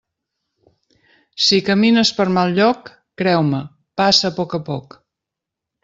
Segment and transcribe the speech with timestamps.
[1.49, 2.91] Si camines per mal lloc,
[3.23, 3.61] creu-me,
[4.03, 4.99] passa a poc a poc.